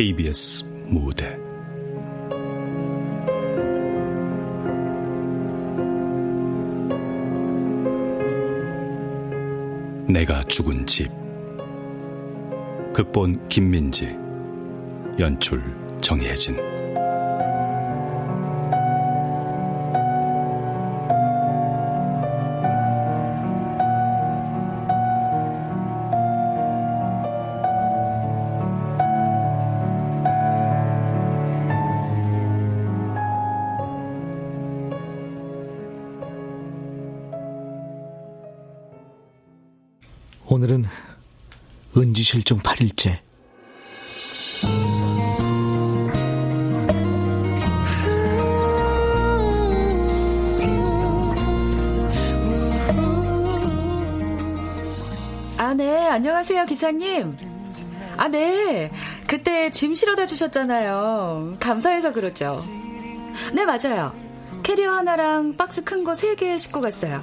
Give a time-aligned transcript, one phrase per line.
[0.00, 1.36] KBS 무대.
[10.08, 11.10] 내가 죽은 집.
[12.94, 14.16] 극본 김민지.
[15.18, 15.62] 연출
[16.00, 16.79] 정혜진
[42.20, 43.18] 은지 실종 8일째.
[55.56, 56.08] 아, 네.
[56.08, 57.36] 안녕하세요, 기사님.
[58.16, 58.90] 아, 네.
[59.28, 61.56] 그때 짐 실어다 주셨잖아요.
[61.60, 62.62] 감사해서 그러죠.
[63.54, 64.12] 네, 맞아요.
[64.62, 67.22] 캐리어 하나랑 박스 큰 거 세 개 싣고 갔어요.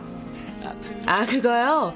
[1.06, 1.94] 아, 그거요?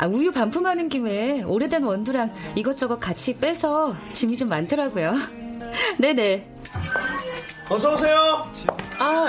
[0.00, 5.12] 아, 우유 반품하는 김에 오래된 원두랑 이것저것 같이 빼서 짐이 좀 많더라고요.
[6.00, 6.48] 네네.
[7.68, 8.50] 어서 오세요.
[8.98, 9.26] 아,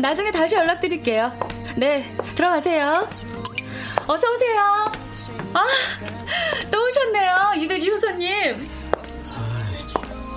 [0.00, 1.30] 나중에 다시 연락드릴게요.
[1.76, 2.80] 네, 들어가세요.
[4.06, 4.60] 어서 오세요.
[5.52, 5.66] 아,
[6.70, 7.52] 또 오셨네요.
[7.58, 8.68] 이백 이호선님.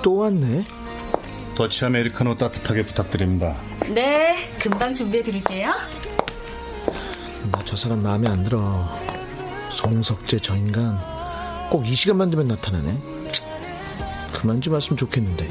[0.04, 0.66] 또 왔네.
[1.56, 3.56] 더치 아메리카노 따뜻하게 부탁드립니다.
[3.94, 5.72] 네, 금방 준비해 드릴게요.
[7.52, 8.88] 나 저 사람 마음에 안 들어.
[9.72, 10.98] 송석재 저 인간
[11.70, 12.98] 꼭 이 시간만 되면 나타나네.
[14.34, 15.48] 그만 좀 왔으면 좋겠는데.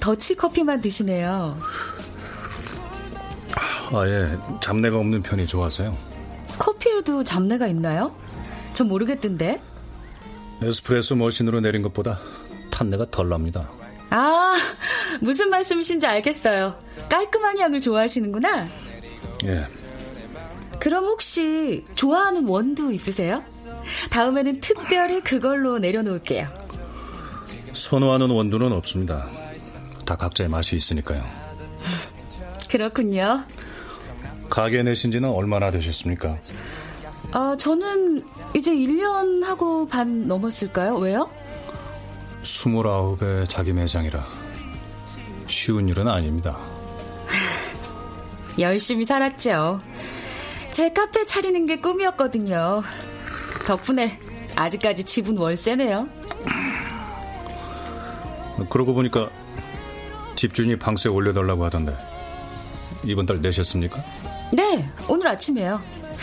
[0.00, 1.58] 더치 커피만 드시네요.
[3.92, 5.96] 아예 잡내가 없는 편이 좋아서요.
[6.58, 8.14] 커피에도 잡내가 있나요?
[8.72, 9.60] 전 모르겠던데.
[10.62, 12.18] 에스프레소 머신으로 내린 것보다
[12.70, 13.68] 탄내가 덜 납니다.
[14.10, 14.56] 아,
[15.20, 16.78] 무슨 말씀이신지 알겠어요.
[17.08, 18.68] 깔끔한 향을 좋아하시는구나.
[19.46, 19.66] 예,
[20.80, 23.44] 그럼 혹시 좋아하는 원두 있으세요?
[24.10, 26.48] 다음에는 특별히 그걸로 내려놓을게요.
[27.72, 29.26] 선호하는 원두는 없습니다.
[30.10, 31.24] 다 각자의 맛이 있으니까요.
[32.68, 33.44] 그렇군요.
[34.48, 36.36] 가게 내신 지는 얼마나 되셨습니까?
[37.30, 38.24] 아, 저는
[38.56, 40.96] 이제 1년 하고 반 넘었을까요?
[40.96, 41.30] 왜요?
[42.42, 44.26] 29의 자기 매장이라
[45.46, 46.58] 쉬운 일은 아닙니다.
[48.58, 49.80] 열심히 살았죠.
[50.72, 52.82] 제 카페 차리는 게 꿈이었거든요.
[53.64, 54.18] 덕분에
[54.56, 56.08] 아직까지 집은 월세네요.
[58.68, 59.30] 그러고 보니까
[60.40, 61.94] 집주인이 방세 올려달라고 하던데
[63.04, 64.02] 이번 달 내셨습니까?
[64.54, 65.82] 네, 오늘 아침에요.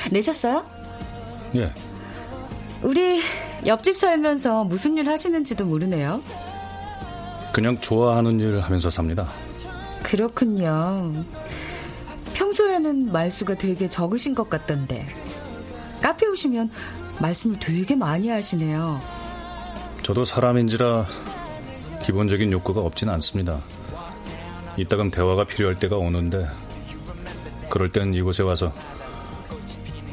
[0.09, 0.65] 내셨어요?
[1.53, 1.71] 예,
[2.81, 3.21] 우리
[3.67, 6.23] 옆집 살면서 무슨 일 하시는지도 모르네요.
[7.53, 9.29] 그냥 좋아하는 일 하면서 삽니다.
[10.01, 11.23] 그렇군요.
[12.33, 15.05] 평소에는 말수가 되게 적으신 것 같던데.
[16.01, 16.71] 카페 오시면
[17.19, 18.99] 말씀을 되게 많이 하시네요.
[20.01, 21.05] 저도 사람인지라
[22.03, 23.59] 기본적인 욕구가 없진 않습니다.
[24.77, 26.47] 이따금 대화가 필요할 때가 오는데
[27.69, 28.73] 그럴 땐 이곳에 와서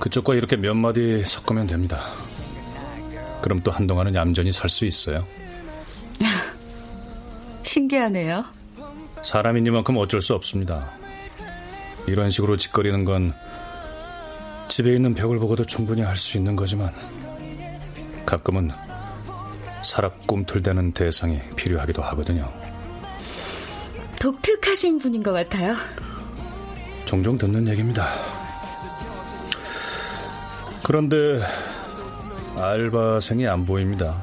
[0.01, 2.01] 그쪽과 이렇게 몇 마디 섞으면 됩니다.
[3.43, 5.25] 그럼 또 한동안은 얌전히 살 수 있어요.
[7.63, 8.45] 신기하네요.
[9.23, 10.91] 사람이니만큼 어쩔 수 없습니다.
[12.07, 13.33] 이런 식으로 짓거리는 건
[14.69, 16.91] 집에 있는 벽을 보고도 충분히 할 수 있는 거지만
[18.27, 18.71] 가끔은
[19.83, 22.51] 살아 꿈틀대는 대상이 필요하기도 하거든요.
[24.25, 25.75] 독특하신 분인 것 같아요.
[27.05, 28.09] 종종 듣는 얘기입니다.
[30.83, 31.43] 그런데
[32.57, 34.17] 알바생이 안 보입니다.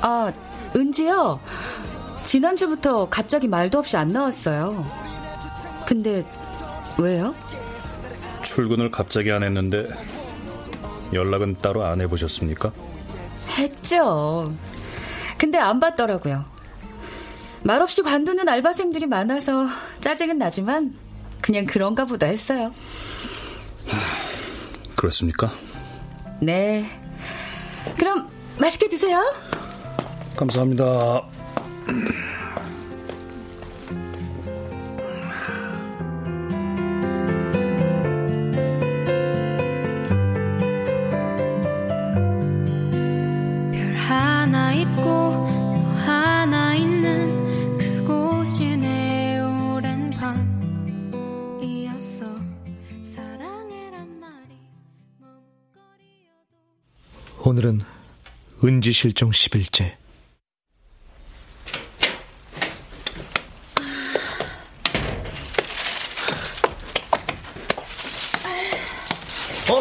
[0.00, 0.32] 아,
[0.74, 1.38] 은지요?
[2.22, 4.90] 지난주부터 갑자기 말도 없이 안 나왔어요.
[5.86, 6.24] 근데
[6.98, 7.34] 왜요?
[8.42, 9.86] 출근을 갑자기 안 했는데
[11.12, 12.72] 연락은 따로 안 해보셨습니까?
[13.58, 14.50] 했죠.
[15.36, 16.59] 근데 안 받더라고요.
[17.62, 19.66] 말없이 관두는 알바생들이 많아서
[20.00, 20.94] 짜증은 나지만
[21.40, 22.72] 그냥 그런가 보다 했어요.
[24.96, 25.50] 그렇습니까?
[26.40, 26.84] 네.
[27.98, 28.28] 그럼
[28.58, 29.20] 맛있게 드세요.
[30.36, 31.22] 감사합니다.
[58.62, 59.94] 은지 실종 10일째.
[69.70, 69.80] 어?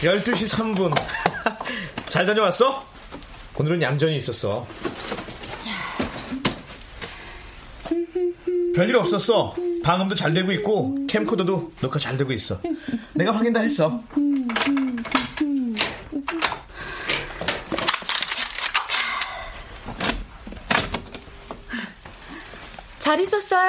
[0.00, 0.94] 12시 3분.
[2.06, 2.86] 잘 다녀왔어?
[3.56, 4.66] 오늘은 얌전히 있었어.
[8.74, 9.54] 별일 없었어.
[9.82, 12.60] 방음도 잘 되고 있고 캠코더도 녹화 잘 되고 있어.
[13.14, 14.02] 내가 확인 다 했어.
[23.04, 23.68] 잘 있었어요?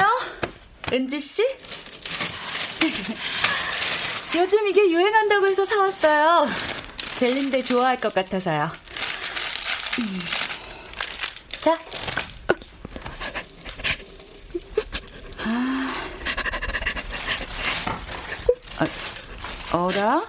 [0.94, 1.44] 은지 씨?
[4.38, 6.48] 요즘 이게 유행한다고 해서 사왔어요.
[7.18, 8.72] 젤린데 좋아할 것 같아서요.
[10.00, 10.20] 음.
[11.60, 11.78] 자.
[15.44, 15.94] 아,
[19.78, 20.26] 어라?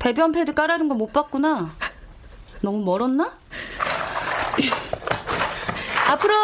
[0.00, 1.76] 배변 패드 깔아둔 거 못 봤구나.
[2.60, 3.32] 너무 멀었나?
[6.08, 6.34] 앞으로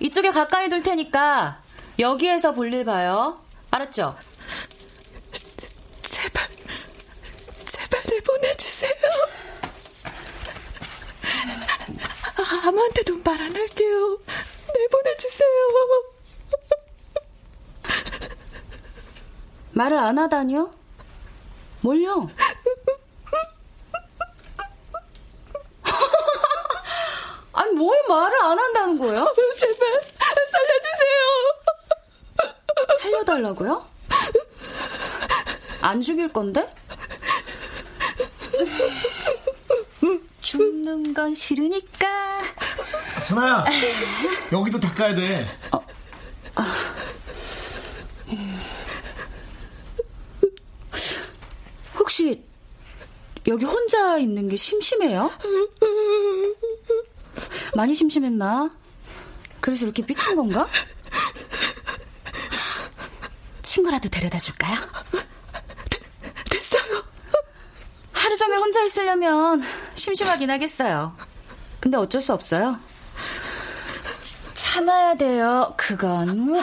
[0.00, 1.62] 이쪽에 가까이 둘 테니까
[1.98, 3.38] 여기에서 볼일 봐요.
[3.70, 4.16] 알았죠?
[6.02, 6.48] 제발,
[7.66, 8.90] 제발 내보내주세요.
[12.38, 14.18] 아, 아무한테도 말 안 할게요.
[14.74, 15.48] 내보내주세요.
[19.72, 20.70] 말을 안 하다니요?
[21.82, 22.28] 뭘요?
[27.52, 29.32] 아니, 뭘 말을 안 한다는 거예요?
[29.34, 30.00] 제발,
[30.50, 31.20] 살려주세요.
[33.50, 33.84] 살려달라고요?
[35.80, 36.72] 안 죽일 건데?
[40.40, 42.42] 죽는 건 싫으니까.
[43.22, 43.64] 선아야,
[44.52, 45.46] 여기도 닦아야 돼.
[51.98, 52.42] 혹시
[53.46, 55.30] 여기 혼자 있는 게 심심해요?
[57.74, 58.70] 많이 심심했나?
[59.60, 60.66] 그래서 이렇게 삐친 건가?
[63.80, 64.76] 친구라도 데려다 줄까요?
[66.50, 67.02] 됐어요.
[68.12, 69.62] 하루 종일 혼자 있으려면
[69.94, 71.16] 심심하긴 하겠어요.
[71.80, 72.78] 근데 어쩔 수 없어요.
[74.52, 76.60] 참아야 돼요, 그건.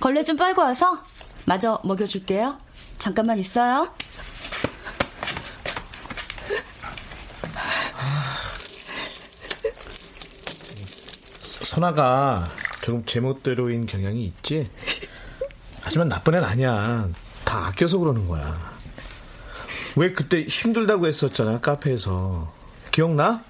[0.00, 1.02] 걸레 좀 빨고 와서
[1.46, 2.58] 마저 먹여줄게요.
[2.98, 3.90] 잠깐만 있어요.
[11.80, 12.46] 선아가
[12.82, 14.70] 조금 제멋대로인 경향이 있지?
[15.80, 17.08] 하지만 나쁜 애는 아니야.
[17.42, 18.70] 다 아껴서 그러는 거야.
[19.96, 22.52] 왜 그때 힘들다고 했었잖아, 카페에서.
[22.90, 23.42] 기억나?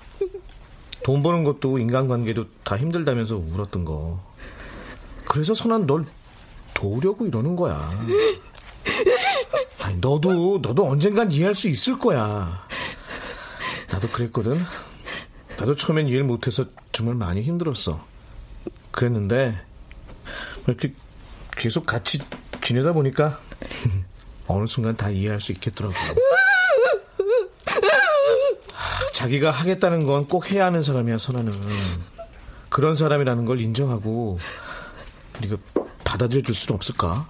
[1.02, 4.22] 돈 버는 것도 인간관계도 다 힘들다면서 울었던 거.
[5.24, 6.04] 그래서 선아는 널
[6.72, 7.90] 도우려고 이러는 거야.
[9.82, 12.64] 아니, 너도, 너도 언젠간 이해할 수 있을 거야.
[13.90, 14.56] 나도 그랬거든.
[15.58, 18.09] 나도 처음엔 이해를 못해서 정말 많이 힘들었어.
[18.90, 19.60] 그랬는데,
[20.66, 20.92] 이렇게
[21.56, 22.18] 계속 같이
[22.62, 23.40] 지내다 보니까,
[24.46, 25.94] 어느 순간 다 이해할 수 있겠더라고.
[29.14, 31.52] 자기가 하겠다는 건 꼭 해야 하는 사람이야, 선아는.
[32.68, 34.38] 그런 사람이라는 걸 인정하고,
[35.40, 35.56] 네가
[36.04, 37.28] 받아들여 줄 수는 없을까?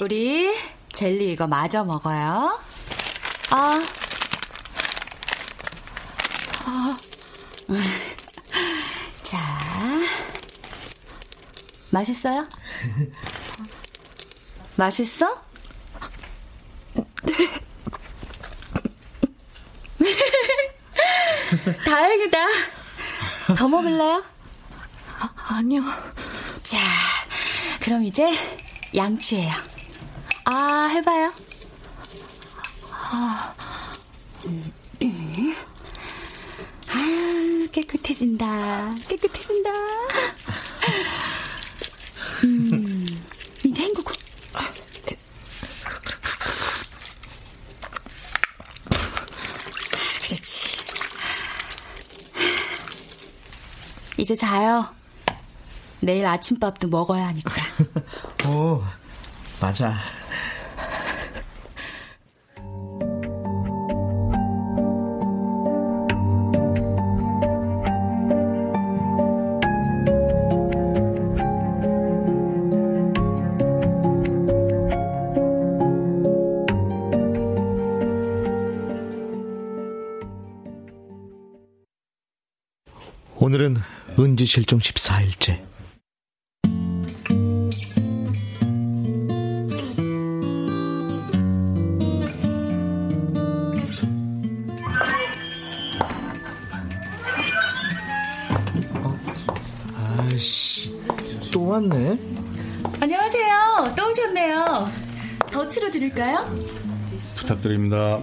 [0.00, 0.48] 우리
[0.92, 2.58] 젤리 이거 마저 먹어요.
[3.50, 3.56] 아.
[3.56, 3.78] 아.
[9.22, 9.38] 자.
[11.90, 12.46] 맛있어요?
[14.76, 15.40] 맛있어?
[21.84, 22.38] 다행이다.
[23.56, 24.24] 더 먹을래요?
[25.48, 25.82] 아니요.
[26.62, 26.76] 자,
[27.80, 28.30] 그럼 이제
[28.94, 29.52] 양치해요.
[30.44, 31.30] 아, 해봐요.
[32.92, 33.54] 아,
[34.46, 34.72] 음,
[35.02, 35.56] 음.
[36.90, 38.92] 아 깨끗해진다.
[39.08, 39.70] 깨끗해진다.
[42.44, 43.06] 음,
[43.64, 44.12] 이제 헹구고.
[50.22, 50.78] 그렇지.
[54.16, 54.88] 이제 자요.
[56.00, 57.50] 내일 아침밥도 먹어야 하니까.
[58.48, 58.82] 오,
[59.60, 59.94] 맞아.
[84.38, 85.60] 지 실종 14일째.
[100.20, 100.96] 아이씨,
[101.52, 102.16] 또 왔네?
[103.00, 103.94] 안녕하세요.
[103.96, 104.88] 또 오셨네요.
[105.50, 106.48] 더 틀어드릴까요?
[107.38, 108.20] 부탁드립니다.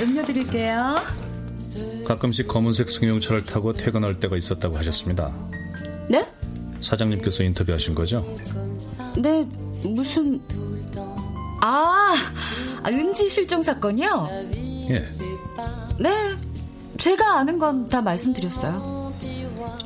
[0.00, 0.96] 음료 드릴게요.
[2.06, 5.32] 가끔씩 검은색 승용차를 타고 퇴근할 때가 있었다고 하셨습니다.
[6.08, 6.24] 네?
[6.80, 8.24] 사장님께서 인터뷰하신 거죠?
[9.16, 9.46] 네,
[9.84, 10.40] 무슨.
[11.62, 12.14] 아,
[12.82, 14.28] 아, 은지 실종 사건이요?
[14.90, 15.04] 예.
[15.98, 16.10] 네,
[16.98, 18.94] 제가 아는 건 다 말씀드렸어요.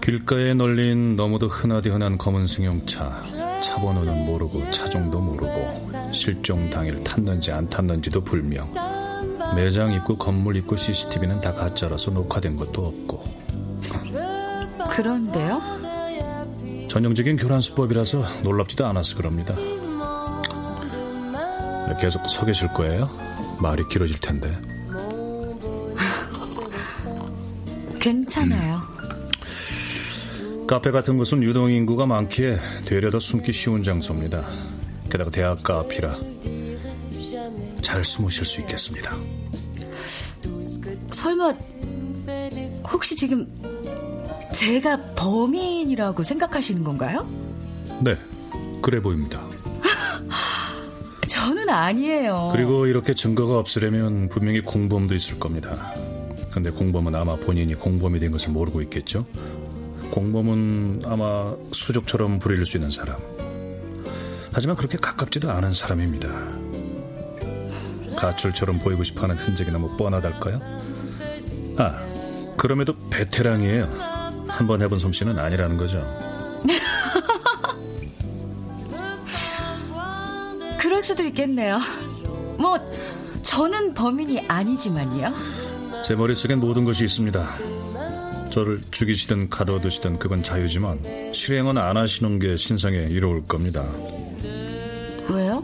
[0.02, 3.24] 길가에 널린 너무도 흔하디 흔한 검은 승용차.
[3.62, 8.66] 차 번호는 모르고 차종도 모르고 실종 당일 탔는지 안 탔는지도 불명.
[9.54, 13.24] 매장 입구 건물 입구 CCTV는 다 가짜라서 녹화된 것도 없고
[14.90, 15.60] 그런데요?
[16.88, 19.54] 전형적인 교란 수법이라서 놀랍지도 않았을 겁니다.
[22.00, 23.10] 계속 서 계실 거예요?
[23.60, 24.50] 말이 길어질 텐데.
[28.00, 28.80] 괜찮아요.
[30.66, 34.46] 카페 같은 곳은 유동 인구가 많기에 되려 더 숨기 쉬운 장소입니다.
[35.10, 36.16] 게다가 대학가 앞이라
[37.82, 39.16] 잘 숨으실 수 있겠습니다.
[41.20, 41.52] 설마
[42.90, 43.46] 혹시 지금
[44.54, 47.28] 제가 범인이라고 생각하시는 건가요?
[48.00, 48.16] 네,
[48.80, 49.38] 그래 보입니다.
[51.28, 52.48] 저는 아니에요.
[52.52, 55.92] 그리고 이렇게 증거가 없으려면 분명히 공범도 있을 겁니다.
[56.50, 59.26] 근데 공범은 아마 본인이 공범이 된 것을 모르고 있겠죠?
[60.12, 63.18] 공범은 아마 수족처럼 부릴 수 있는 사람.
[64.54, 66.28] 하지만 그렇게 가깝지도 않은 사람입니다.
[68.16, 70.60] 가출처럼 보이고 싶어하는 흔적이 너무 뻔하달까요?
[71.80, 71.94] 아,
[72.56, 73.84] 그럼에도 베테랑이에요.
[74.48, 76.04] 한 번 해본 솜씨는 아니라는 거죠.
[80.78, 81.78] 그럴 수도 있겠네요.
[82.58, 82.76] 뭐
[83.42, 85.32] 저는 범인이 아니지만요.
[86.04, 87.46] 제 머릿속엔 모든 것이 있습니다.
[88.50, 91.00] 저를 죽이시든 가둬두시든 그건 자유지만
[91.32, 93.84] 실행은 안 하시는 게 신상에 이로울 겁니다.
[95.28, 95.62] 왜요?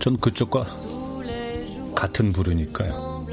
[0.00, 0.64] 전 그쪽과
[2.00, 3.26] 같은 부류니까요.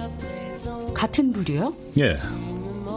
[0.94, 1.74] 같은 부류요?
[2.00, 2.18] 예.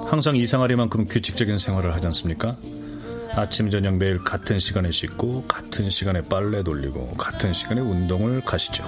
[0.09, 2.57] 항상 이상하리만큼 규칙적인 생활을 하지 않습니까?
[3.37, 8.83] 아침, 저녁 매일 같은 시간에 씻고, 같은 시간에 빨래 돌리고, 같은 시간에 운동을 가시죠.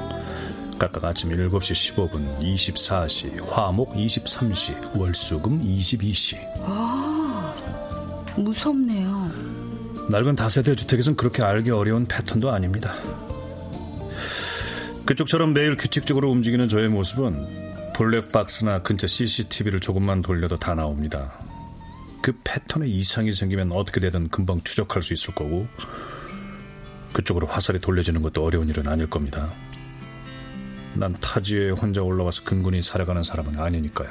[0.77, 6.37] 각각 아침 7시 15분, 24시, 화목 23시, 월수금 22시.
[6.63, 7.55] 아,
[8.37, 9.31] 무섭네요.
[10.11, 12.93] 낡은 다세대 주택에선 그렇게 알기 어려운 패턴도 아닙니다.
[15.13, 21.33] 그쪽처럼 매일 규칙적으로 움직이는 저의 모습은 블랙박스나 근처 CCTV를 조금만 돌려도 다 나옵니다.
[22.23, 25.67] 그 패턴에 이상이 생기면 어떻게 되든 금방 추적할 수 있을 거고
[27.13, 29.53] 그쪽으로 화살이 돌려지는 것도 어려운 일은 아닐 겁니다.
[30.95, 34.11] 난 타지에 혼자 올라와서 근근히 살아가는 사람은 아니니까요.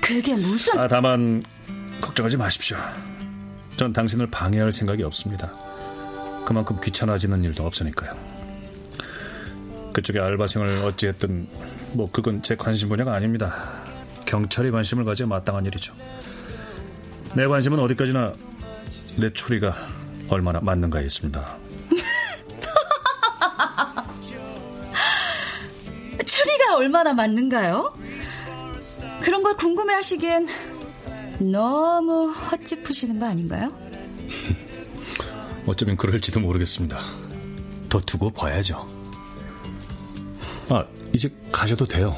[0.00, 0.78] 그게 무슨...
[0.78, 1.42] 아, 다만
[2.00, 2.78] 걱정하지 마십시오.
[3.76, 5.52] 전 당신을 방해할 생각이 없습니다.
[6.46, 8.27] 그만큼 귀찮아지는 일도 없으니까요.
[9.98, 11.48] 그쪽에 알바생을 어찌했든
[11.94, 13.82] 뭐 그건 제 관심 분야가 아닙니다.
[14.26, 15.92] 경찰이 관심을 가져야 마땅한 일이죠.
[17.34, 18.32] 내 관심은 어디까지나
[19.16, 19.74] 내 추리가
[20.28, 21.58] 얼마나 맞는가에 있습니다.
[26.24, 27.92] 추리가 얼마나 맞는가요?
[29.20, 30.46] 그런 걸 궁금해 하시기엔
[31.40, 33.68] 너무 헛짚으시는 거 아닌가요?
[35.66, 37.00] 어쩌면 그럴지도 모르겠습니다.
[37.88, 38.97] 더 두고 봐야죠.
[40.70, 42.14] 아, 이제 가셔도 돼요.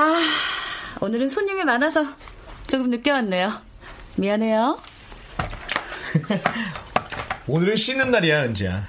[0.00, 0.14] 아,
[1.00, 2.04] 오늘은 손님이 많아서
[2.68, 3.60] 조금 늦게 왔네요.
[4.14, 4.80] 미안해요.
[7.48, 8.84] 오늘은 쉬는 날이야, 은지야.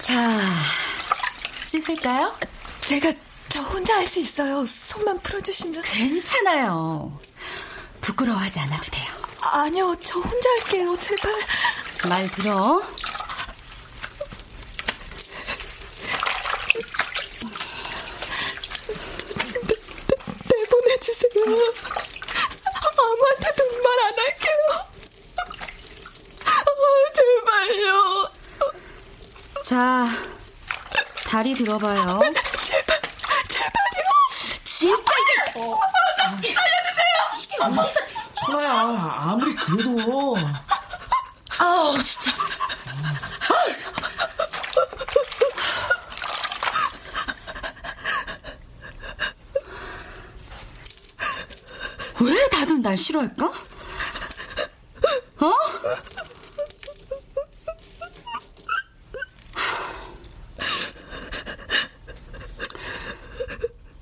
[0.00, 0.40] 자,
[1.64, 2.34] 씻을까요?
[2.80, 3.12] 제가
[3.48, 4.64] 저 혼자 할 수 있어요.
[4.66, 5.82] 손만 풀어주시면.
[5.82, 7.16] 괜찮아요.
[8.00, 9.06] 부끄러워하지 않아도 돼요.
[9.42, 10.96] 아니요, 저 혼자 할게요.
[10.98, 11.32] 제발.
[12.08, 12.80] 말 들어.
[20.48, 21.30] 내보내주세요.
[22.98, 24.56] 아무한테도 말 안 할게요.
[26.66, 28.28] 어, 제발요.
[29.64, 30.06] 자,
[31.50, 32.20] 다리 들어봐요.
[32.62, 33.00] 제발,
[33.48, 34.04] 제발요.
[34.62, 35.02] 진짜
[38.46, 40.36] 소라야, 아무리 그래도.
[41.58, 42.30] 아우, 진짜.
[52.20, 53.46] 왜 다들 날 싫어할까?
[53.46, 53.52] 어?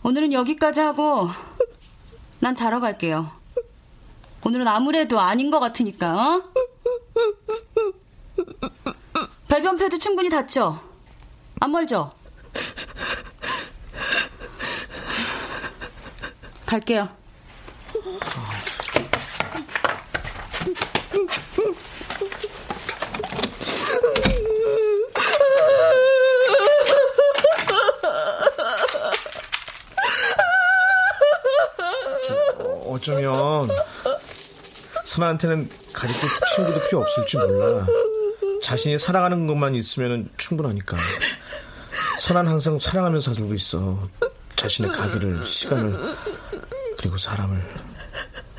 [0.03, 1.29] 오늘은 여기까지 하고
[2.39, 3.33] 난 자러 갈게요.
[4.45, 6.15] 오늘은 아무래도 아닌 것 같으니까.
[6.15, 6.43] 어?
[9.49, 10.81] 배변 패드 충분히 닿죠?
[11.59, 12.13] 안 멀죠?
[16.67, 17.09] 갈게요.
[32.99, 33.69] 어쩌면
[35.05, 37.87] 선아한테는 가족도 친구도 필요 없을지 몰라.
[38.61, 40.97] 자신이 사랑하는 것만 있으면 충분하니까.
[42.21, 44.09] 선아는 항상 사랑하면서 살고 있어.
[44.57, 45.97] 자신의 가게를, 시간을,
[46.99, 47.63] 그리고 사람을.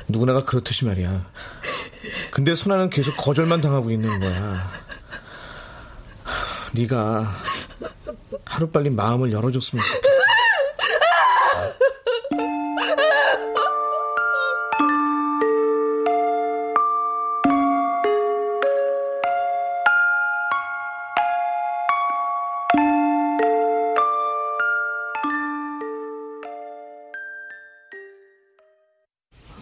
[0.08, 1.30] 누구나가 그렇듯이 말이야.
[2.30, 4.70] 근데 선아는 계속 거절만 당하고 있는 거야.
[6.72, 7.30] 네가
[8.46, 9.99] 하루빨리 마음을 열어줬으면 좋겠어.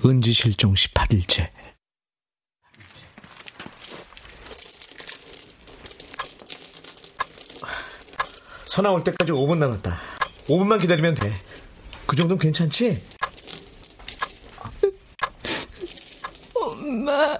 [0.09, 1.51] 은지 실종 18일째.
[8.65, 9.99] 선아 올 때까지 5분 남았다.
[10.47, 11.35] 5분만 기다리면 돼.
[12.07, 13.03] 그 정도는 괜찮지?
[16.55, 17.39] 엄마.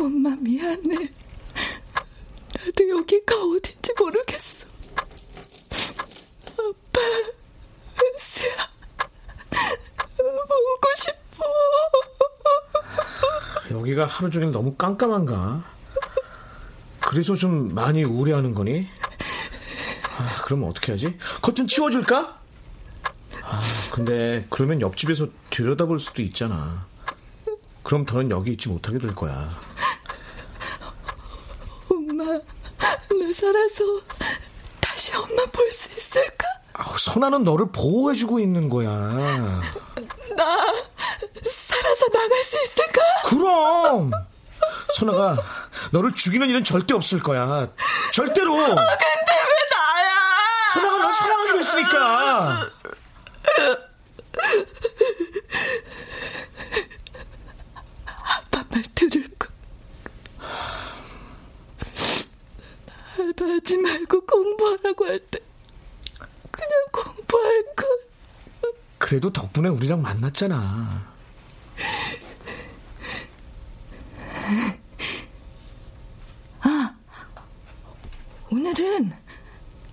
[0.00, 1.08] 엄마 미안해.
[2.54, 4.66] 나도 여기가 어딘지 모르겠어.
[6.58, 7.00] 아빠,
[8.00, 8.70] 은수야.
[10.16, 11.44] 보고 싶어.
[13.88, 15.64] 여기가 하루 종일 너무 깜깜한가?
[17.00, 18.86] 그래서 좀 많이 우울해하는 거니?
[20.18, 21.16] 아, 그러면 어떻게 하지?
[21.40, 22.38] 커튼 치워줄까?
[23.42, 26.86] 아, 근데 그러면 옆집에서 들여다볼 수도 있잖아.
[27.82, 29.58] 그럼 더는 여기 있지 못하게 될 거야.
[31.90, 33.84] 엄마, 나 살아서
[34.80, 36.46] 다시 엄마 볼 수 있을까?
[36.74, 38.90] 아, 선아는 너를 보호해주고 있는 거야.
[38.90, 40.74] 나
[41.50, 43.00] 살아서 나갈 수 있을까?
[43.58, 44.10] 그럼!
[44.96, 45.36] 선아가
[45.92, 47.68] 너를 죽이는 일은 절대 없을 거야.
[48.12, 48.54] 절대로!
[48.54, 50.14] 근데 왜 나야?
[50.74, 52.70] 선아가 널 사랑하기로 했으니까!
[58.06, 59.48] 아빠 말 들을 거.
[63.18, 65.38] 알바하지 말고 공부하라고 할 때
[66.50, 67.86] 그냥 공부할 걸.
[68.60, 71.16] 그래 그래도 덕분에 우리랑 만났잖아.
[76.60, 76.94] 아,
[78.50, 79.12] 오늘은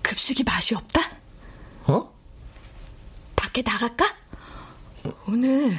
[0.02, 1.00] 급식이 맛이 없다?
[1.86, 2.12] 어?
[3.34, 4.16] 밖에 나갈까?
[5.26, 5.78] 오늘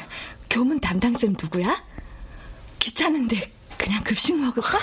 [0.50, 1.84] 교문 담당쌤 누구야?
[2.80, 4.78] 귀찮은데 그냥 급식 먹을까?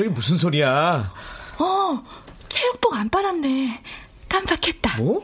[0.00, 1.12] 갑자기 무슨 소리야?
[1.58, 2.04] 어,
[2.48, 3.82] 체육복 안 빨았네.
[4.30, 4.96] 깜빡했다.
[4.96, 5.22] 뭐?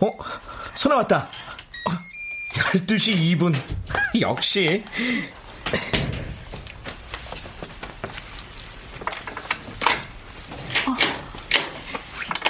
[0.00, 0.08] 어?
[0.74, 1.28] 전화 왔다.
[2.54, 3.54] 12시 2분.
[4.20, 4.82] 역시.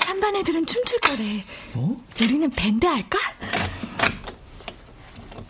[0.07, 1.45] 삼반 애들은 춤출 거래.
[2.23, 3.19] 우리는 밴드 할까?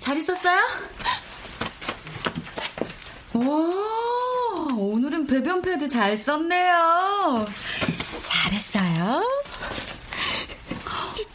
[0.00, 0.60] 잘 있었어요?
[3.32, 4.15] 와, 오
[5.26, 7.46] 배변 패드 잘 썼네요.
[8.22, 9.28] 잘했어요.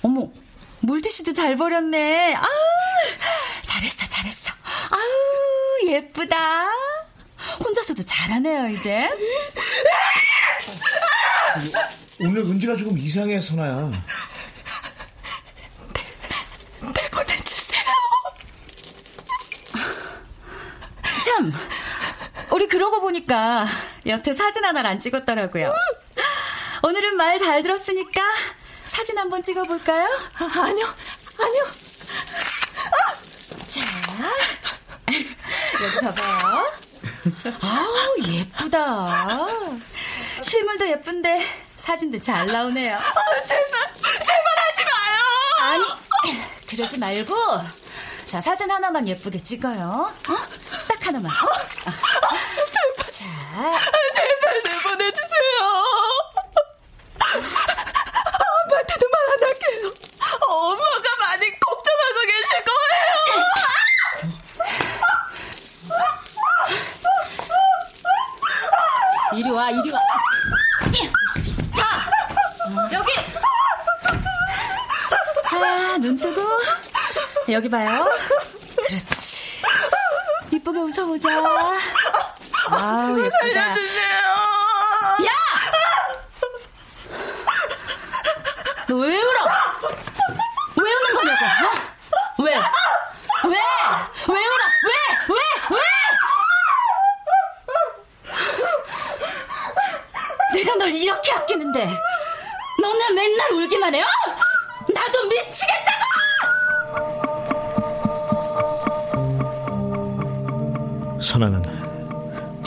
[0.03, 0.27] 어머,
[0.79, 2.35] 물티슈도 잘 버렸네.
[2.35, 2.45] 아우,
[3.65, 4.51] 잘했어, 잘했어.
[4.89, 6.67] 아우, 예쁘다.
[7.63, 9.09] 혼자서도 잘하네요, 이제.
[12.19, 13.91] 오늘 은지가 조금 이상해, 선아야.
[16.81, 17.85] 내보내주세요.
[21.25, 21.53] 참,
[22.51, 23.01] 우리 그러고
[23.31, 23.65] 보니까
[24.07, 25.73] 여태 사진 하나를 안 찍었더라고요.
[26.83, 28.21] 오늘은 말 잘 들었으니까
[28.85, 30.05] 사진 한번 찍어볼까요?
[30.37, 30.85] 아, 아니요,
[31.39, 31.63] 아니요.
[33.67, 33.81] 자,
[35.81, 36.71] 여기 봐봐요.
[37.61, 39.47] 아우, 예쁘다.
[40.41, 41.45] 실물도 예쁜데
[41.77, 42.95] 사진도 잘 나오네요.
[42.97, 45.71] 아, 제발, 제발 하지 마요.
[45.71, 47.33] 아니, 그러지 말고.
[48.25, 49.87] 자, 사진 하나만 예쁘게 찍어요.
[50.29, 50.37] 어?
[50.87, 51.31] 딱 하나만.
[51.31, 51.93] 제발,
[69.41, 69.99] 이리 와, 이리 와.
[71.75, 72.11] 자,
[72.93, 73.11] 여기.
[75.49, 76.41] 자, 눈 뜨고.
[77.49, 78.05] 여기 봐요.
[78.87, 79.63] 그렇지.
[80.51, 81.29] 이쁘게 웃어보자.
[82.69, 83.39] 아우, 예쁘다.
[83.39, 84.15] 살려주세요.
[85.25, 85.31] 야!
[88.87, 89.40] 너 왜 울어?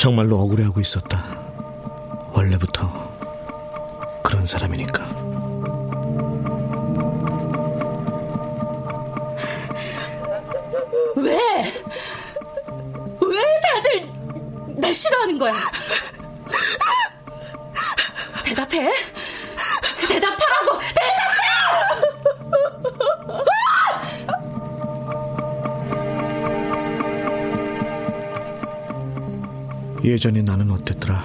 [0.04, 1.13] 정말로 억울해하고 있었다.
[30.24, 31.22] 전에 나는 어땠더라?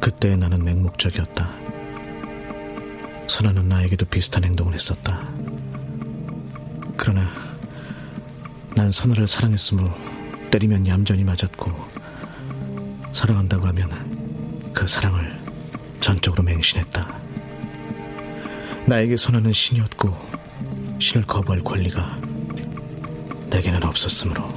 [0.00, 1.46] 그때 나는 맹목적이었다.
[3.28, 5.20] 선아는 나에게도 비슷한 행동을 했었다.
[6.96, 7.28] 그러나
[8.74, 9.92] 난 선아를 사랑했으므로
[10.50, 11.70] 때리면 얌전히 맞았고
[13.12, 15.38] 사랑한다고 하면 그 사랑을
[16.00, 17.06] 전적으로 맹신했다.
[18.86, 22.18] 나에게 선아는 신이었고 신을 거부할 권리가
[23.50, 24.55] 내게는 없었으므로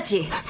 [0.00, 0.47] 나사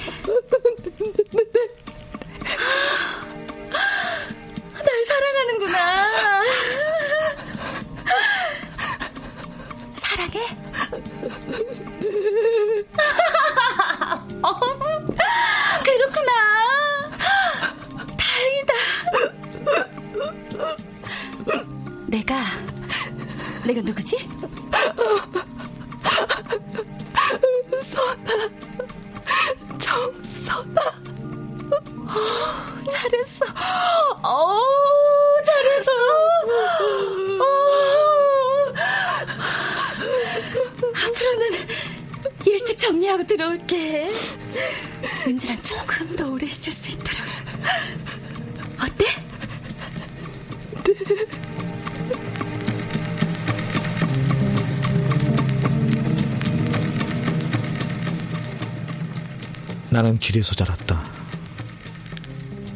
[60.29, 61.03] 길에서 자랐다.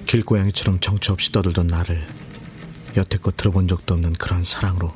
[0.06, 2.06] 길고양이처럼 정처 없이 떠들던 나를
[2.96, 4.90] 여태껏 들어본 적도 없는 그런 사랑으로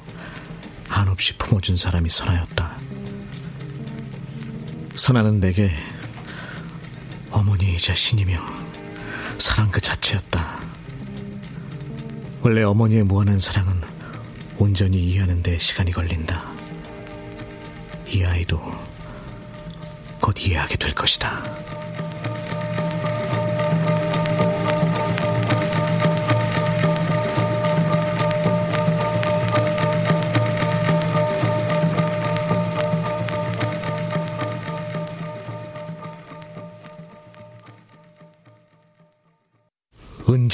[0.88, 2.78] 한없이 품어준 사람이 선아였다.
[4.94, 5.70] 선아는 내게
[7.30, 8.40] 어머니이자 신이며
[9.36, 10.58] 사랑 그 자체였다.
[12.40, 13.82] 원래 어머니의 무한한 사랑은
[14.56, 16.42] 온전히 이해하는 데 시간이 걸린다.
[18.08, 18.62] 이 아이도
[20.22, 21.65] 곧 이해하게 될 것이다.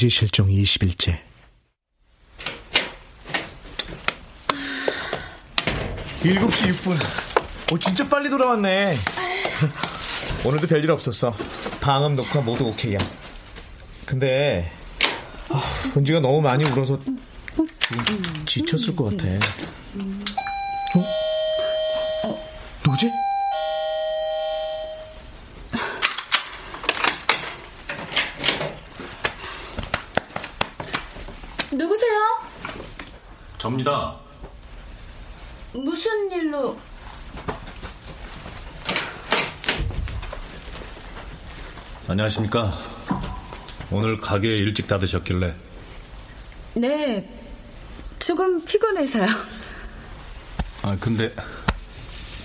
[0.03, 1.17] 은지 실종 20일째.
[6.25, 6.97] 일곱 시 6분.
[7.71, 8.97] 오, 진짜 빨리 돌아왔네.
[10.43, 11.33] 오늘도 별일 없었어.
[11.79, 12.99] 방음 녹화 모두 오케이야.
[14.05, 14.69] 근데,
[15.49, 15.63] 아,
[15.95, 19.25] 은지가 너무 많이 울어서 좀 지쳤을 것 같아.
[20.97, 22.43] 어?
[22.85, 23.09] 누구지?
[31.73, 32.39] 누구세요?
[33.73, 34.15] 접니다.
[35.73, 36.77] 무슨 일로?
[42.07, 42.77] 안녕하십니까.
[43.89, 45.55] 오늘 가게 일찍 닫으셨길래
[46.75, 47.29] 네,
[48.19, 49.25] 조금 피곤해서요.
[50.83, 51.33] 아 근데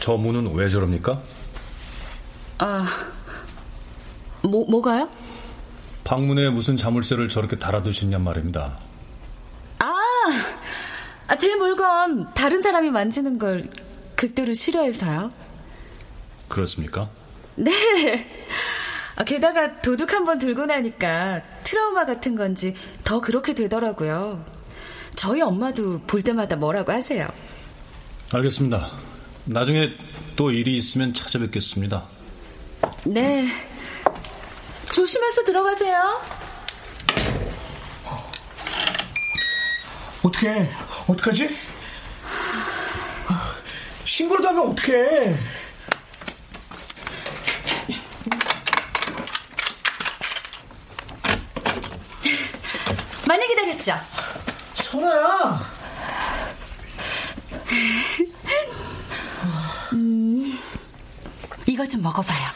[0.01, 1.23] 저 문은 왜 저럽니까?
[4.43, 5.11] 뭐, 뭐가요?
[6.05, 8.88] 방문에 무슨 자물쇠를 저렇게 달아두셨냔 말입니다.
[11.39, 13.69] 아, 제 물건 다른 사람이 만지는 걸
[14.17, 15.33] 극도로 싫어해서요.
[16.49, 17.09] 그렇습니까?
[17.55, 17.71] 네.
[19.15, 22.75] 아, 게다가 도둑 한 번 들고 나니까 트라우마 같은 건지
[23.05, 24.45] 더 그렇게 되더라고요.
[25.15, 27.29] 저희 엄마도 볼 때마다 뭐라고 하세요.
[28.33, 28.91] 알겠습니다.
[29.45, 29.95] 나중에
[30.35, 32.05] 또 일이 있으면 찾아뵙겠습니다.
[33.05, 33.47] 네.
[34.93, 36.21] 조심해서 들어가세요.
[40.23, 40.71] 어떡해.
[41.07, 41.57] 어떡하지?
[44.05, 45.35] 신고라도 하면 어떡해.
[53.27, 53.95] 많이 기다렸죠?
[54.75, 55.79] 선아야.
[61.67, 62.47] 이거 좀 먹어봐요.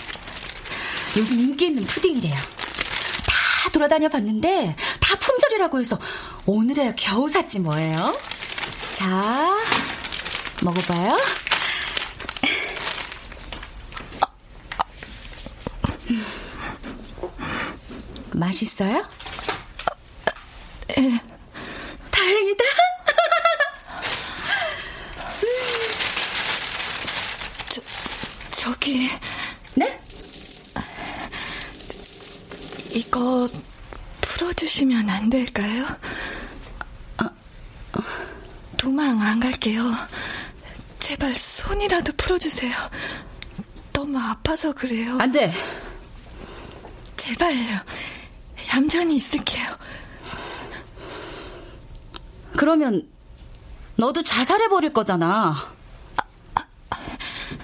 [1.19, 2.35] 요즘 인기 있는 푸딩이래요.
[2.35, 4.75] 다 돌아다녀 봤는데
[5.53, 5.99] 다 품절이라고 해서
[6.47, 8.17] 오늘에 겨우 샀지 뭐예요.
[8.93, 9.59] 자,
[10.63, 11.17] 먹어봐요.
[18.33, 19.07] 맛있어요?
[22.11, 22.65] 다행이다.
[28.57, 29.09] 저기
[29.75, 30.01] 네?
[32.95, 33.47] 이거
[34.43, 35.87] 풀어주시면 안 될까요?
[38.77, 39.85] 도망 안 갈게요.
[40.99, 42.73] 제발 손이라도 풀어주세요.
[43.93, 45.17] 너무 아파서 그래요.
[45.21, 45.53] 안 돼.
[47.17, 47.79] 제발요.
[48.75, 49.65] 얌전히 있을게요.
[52.57, 53.09] 그러면
[53.95, 55.73] 너도 자살해 버릴 거잖아.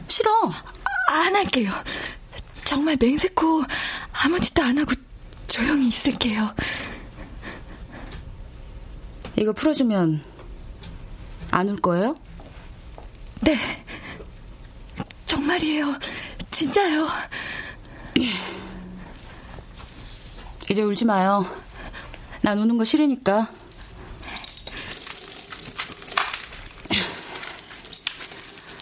[0.06, 0.52] 싫어.
[1.10, 1.72] 안 할게요.
[2.64, 3.64] 정말 맹세코
[4.12, 4.92] 아무 짓도 안 하고
[5.48, 6.54] 조용히 있을게요.
[9.36, 10.22] 이거 풀어주면
[11.50, 12.14] 안 울 거예요?
[13.40, 13.56] 네.
[15.26, 15.94] 정말이에요.
[16.50, 17.08] 진짜요.
[20.70, 21.44] 이제 울지 마요.
[22.42, 23.48] 난 우는 거 싫으니까.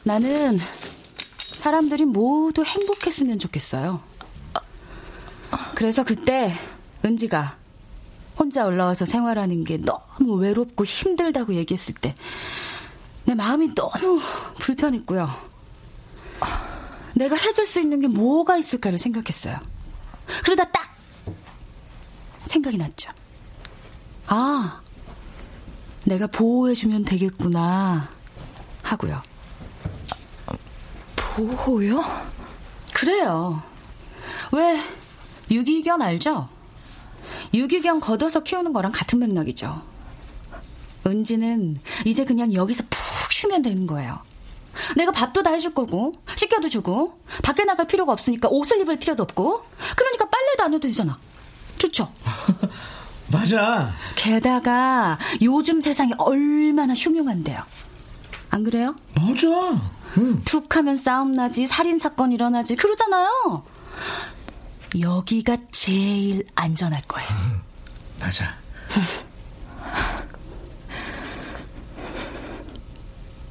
[0.04, 0.58] 나는
[1.52, 4.00] 사람들이 모두 행복했으면 좋겠어요.
[5.76, 6.52] 그래서 그때
[7.04, 7.56] 은지가
[8.36, 12.12] 혼자 올라와서 생활하는 게 너무 외롭고 힘들다고 얘기했을 때
[13.26, 14.20] 내 마음이 너무
[14.60, 15.28] 불편했고요.
[17.16, 19.58] 내가 해줄 수 있는 게 뭐가 있을까를 생각했어요.
[20.44, 20.94] 그러다 딱
[22.44, 23.10] 생각이 났죠.
[24.28, 24.80] 아,
[26.04, 28.08] 내가 보호해주면 되겠구나
[28.82, 29.20] 하고요.
[31.16, 32.00] 보호요?
[32.94, 33.60] 그래요.
[34.52, 34.80] 왜
[35.50, 36.48] 유기견 알죠?
[37.54, 39.82] 유기견 걷어서 키우는 거랑 같은 맥락이죠.
[41.06, 44.18] 은지는 이제 그냥 여기서 푹 쉬면 되는 거예요.
[44.96, 49.64] 내가 밥도 다 해줄 거고, 씻겨도 주고, 밖에 나갈 필요가 없으니까 옷을 입을 필요도 없고,
[49.96, 51.18] 그러니까 빨래도 안 해도 되잖아.
[51.78, 52.12] 좋죠?
[53.32, 53.92] 맞아.
[54.14, 57.62] 게다가 요즘 세상이 얼마나 흉흉한데요.
[58.50, 58.94] 안 그래요?
[59.14, 59.48] 맞아.
[60.18, 60.40] 응.
[60.44, 63.64] 툭 하면 싸움 나지, 살인 사건 일어나지, 그러잖아요.
[65.00, 67.28] 여기가 제일 안전할 거예요.
[68.20, 68.54] 맞아.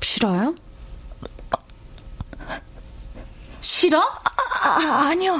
[0.02, 0.56] 싫어요?
[3.62, 4.00] 싫어?
[4.00, 5.40] 아, 아, 아니요.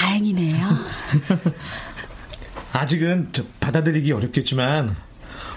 [0.00, 0.66] 다행이네요.
[2.72, 4.96] 아직은 저, 받아들이기 어렵겠지만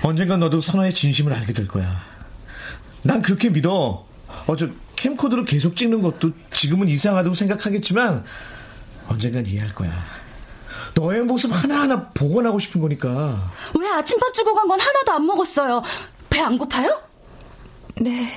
[0.04, 1.88] 언젠가 너도 선아의 진심을 알게 될 거야.
[3.04, 4.06] 난 그렇게 믿어.
[4.48, 4.70] 어, 저
[5.06, 8.24] 캠코더로 계속 찍는 것도 지금은 이상하다고 생각하겠지만
[9.08, 9.92] 언젠간 이해할 거야.
[10.94, 13.52] 너의 모습 하나하나 복원하고 싶은 거니까.
[13.80, 15.82] 왜 아침밥 주고 간 건 하나도 안 먹었어요?
[16.30, 17.02] 배 안 고파요?
[18.00, 18.30] 네.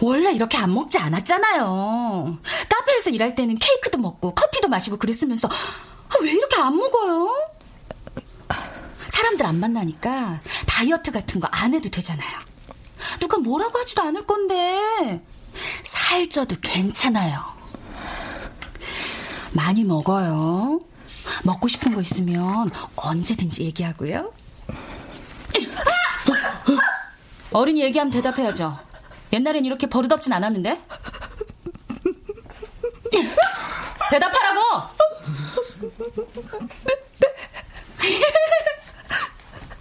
[0.00, 2.38] 원래 이렇게 안 먹지 않았잖아요.
[2.68, 7.32] 카페에서 일할 때는 케이크도 먹고 커피도 마시고 그랬으면서 아, 왜 이렇게 안 먹어요?
[9.06, 12.28] 사람들 안 만나니까 다이어트 같은 거 안 해도 되잖아요.
[13.20, 15.22] 누가 뭐라고 하지도 않을 건데
[15.82, 17.44] 살 쪄도 괜찮아요.
[19.52, 20.80] 많이 먹어요.
[21.44, 24.32] 먹고 싶은 거 있으면 언제든지 얘기하고요.
[27.52, 28.78] 어른이 얘기하면 대답해야죠.
[29.32, 30.80] 옛날엔 이렇게 버릇없진 않았는데.
[34.10, 34.60] 대답하라고!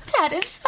[0.05, 0.58] 잘했어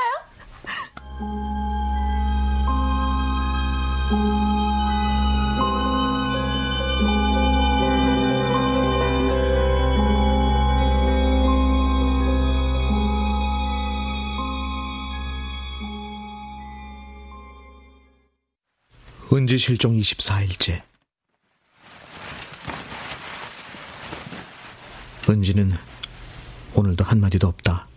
[19.33, 20.81] 은지 실종 24일째.
[25.29, 25.77] 은지는
[26.73, 27.87] 오늘도 한마디도 없다.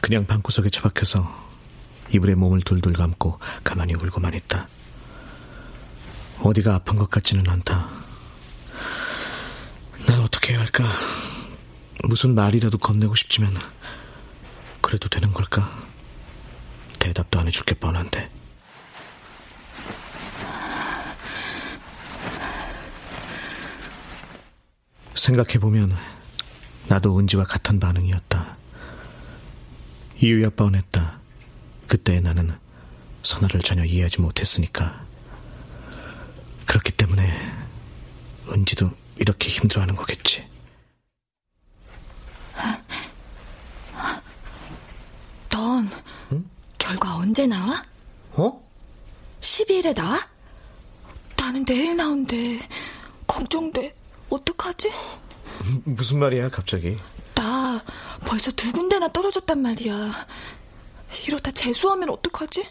[0.00, 1.48] 그냥 방구석에 처박혀서
[2.10, 4.66] 이불에 몸을 둘둘 감고 가만히 울고만 있다.
[6.40, 7.90] 어디가 아픈 것 같지는 않다.
[10.06, 10.84] 난 어떻게 해야 할까?
[12.04, 13.54] 무슨 말이라도 건네고 싶지만
[14.80, 15.70] 그래도 되는 걸까?
[16.98, 18.38] 대답도 안 해줄 게 뻔한데.
[25.18, 25.94] 생각해보면
[26.86, 28.56] 나도 은지와 같은 반응이었다.
[30.20, 31.18] 이유야 뻔했다.
[31.86, 32.56] 그때 나는
[33.22, 35.04] 선아를 전혀 이해하지 못했으니까.
[36.66, 37.52] 그렇기 때문에
[38.48, 40.46] 은지도 이렇게 힘들어하는 거겠지.
[45.50, 45.88] 넌
[46.78, 47.82] 결과 언제 나와?
[48.32, 48.68] 어?
[49.40, 50.18] 12일에 나와?
[51.36, 52.60] 나는 내일 나온대.
[53.26, 53.94] 걱정돼.
[54.30, 54.90] 어떡하지?
[55.84, 56.96] 무슨 말이야, 갑자기?
[57.34, 57.82] 나
[58.26, 60.12] 벌써 두 군데나 떨어졌단 말이야.
[61.26, 62.66] 이러다 재수하면 어떡하지?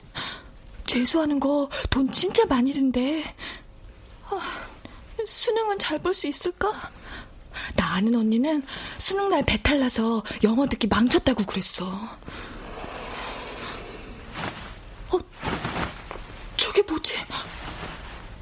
[0.85, 3.23] 재수하는 거 돈 진짜 많이 든대.
[4.29, 4.39] 아,
[5.25, 6.71] 수능은 잘 볼 수 있을까?
[7.75, 8.63] 나 아는 언니는
[8.99, 11.85] 수능 날 배탈 나서 영어 듣기 망쳤다고 그랬어.
[15.09, 15.19] 어,
[16.55, 17.15] 저게 뭐지?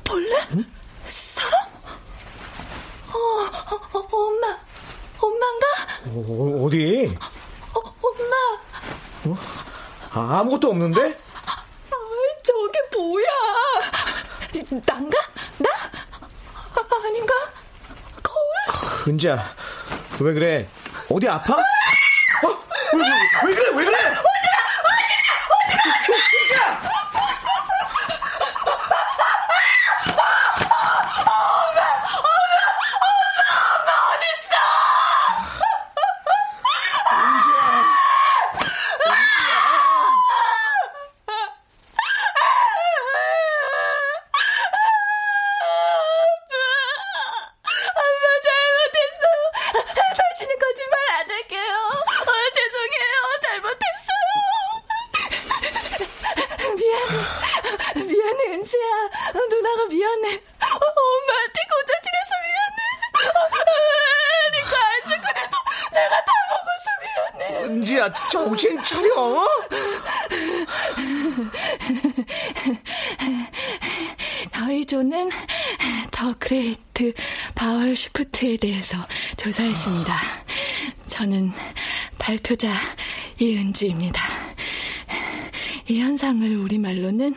[0.04, 0.36] 벌레?
[0.42, 0.66] 사람?
[3.26, 4.58] 어, 어, 어, 엄마.
[5.20, 5.66] 엄마인가?
[6.08, 7.18] 어, 어디?
[7.74, 9.38] 어, 엄마.
[10.12, 11.20] 아, 아무것도 없는데?
[11.46, 11.64] 아,
[12.44, 13.26] 저게 뭐야?
[14.86, 15.18] 난가?
[15.58, 15.70] 나?
[16.54, 17.34] 아, 아닌가?
[18.22, 19.10] 거울?
[19.10, 19.44] 은지야,
[20.20, 20.70] 왜 그래?
[21.12, 21.56] 어디 아파?
[21.56, 21.60] 어?
[22.94, 23.70] 왜, 왜, 왜 그래?
[23.76, 24.16] 왜 그래?
[47.06, 49.38] 엄마 잘못했어요.
[49.96, 51.74] 다시는 거짓말 안 할게요.
[52.06, 53.16] 어, 죄송해요.
[53.44, 54.34] 잘못했어요.
[56.76, 57.16] 미안해.
[58.06, 58.88] 미안해, 은수야.
[59.50, 60.28] 누나가 미안해.
[60.36, 62.80] 어, 엄마한테 고자질해서 미안해.
[64.52, 65.56] 네 과일도 그래도
[65.92, 67.65] 내가 다 먹어서 미안해.
[67.76, 69.46] 은지야, 정신 차려.
[74.54, 75.30] 저희 조는
[76.12, 77.14] The Great
[77.54, 78.98] Vowel Shift에 대해서
[79.36, 80.16] 조사했습니다.
[81.08, 81.52] 저는
[82.18, 82.70] 발표자
[83.40, 84.22] 이은지입니다.
[85.88, 87.36] 이 현상을 우리말로는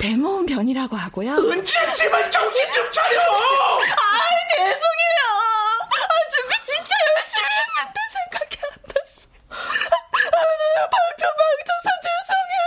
[0.00, 1.32] 대모음 변이라고 하고요.
[1.34, 3.20] 은지지만 정신 좀 차려!
[3.20, 4.18] 아,
[4.50, 5.22] 죄송해요.
[5.78, 5.94] 아,
[6.32, 9.28] 준비 진짜 열심히 했는데 생각이 안 났어.
[10.32, 12.64] 아, 내가 발표 망쳐서 죄송해요.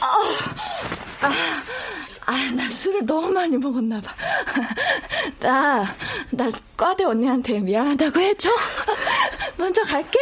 [0.00, 1.30] 아,
[2.24, 4.14] 아, 나 술을 너무 많이 먹었나 봐.
[5.38, 5.94] 나,
[6.30, 8.48] 나 과대 언니한테 미안하다고 해줘.
[9.56, 10.18] 먼저 갈게.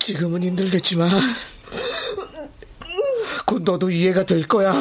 [0.00, 1.10] 지금은 힘들겠지만
[3.44, 4.72] 곧 너도 이해가 될 거야.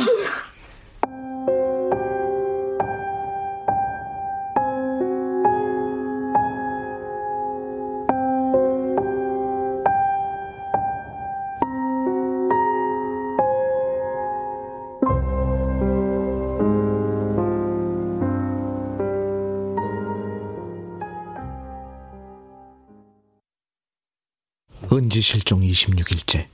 [25.16, 26.46] 은지 실종 26일째.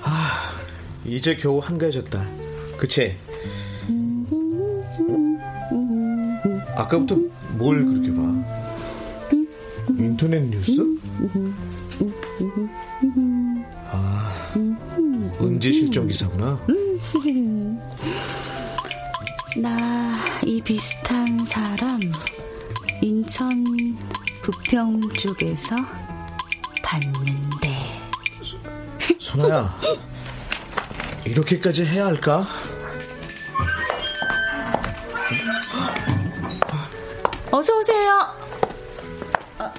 [0.00, 0.50] 아,
[1.04, 2.26] 이제 겨우 한가해졌다.
[2.78, 3.14] 그치?
[6.74, 7.16] 아까부터
[7.58, 8.22] 뭘 그렇게 봐?
[9.98, 10.80] 인터넷 뉴스?
[13.90, 14.32] 아,
[15.42, 16.58] 은지 실종 기사구나.
[16.66, 16.74] 나
[20.64, 22.00] 비슷한 사람
[23.02, 23.50] 인천
[24.42, 25.76] 부평 쪽에서
[26.82, 27.68] 봤는데
[29.20, 29.78] 선아야,
[31.26, 32.46] 이렇게까지 해야 할까?
[37.50, 38.10] 어서 오세요.
[39.58, 39.72] 아,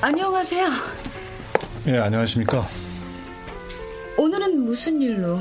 [0.00, 0.66] 안녕하세요.
[1.88, 2.66] 예, 안녕하십니까.
[4.16, 5.40] 오늘은 무슨 일로?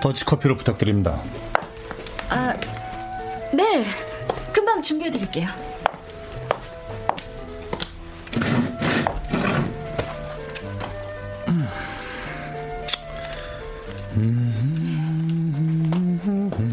[0.00, 1.20] 더치커피로 부탁드립니다.
[4.82, 5.48] 준비해 드릴게요.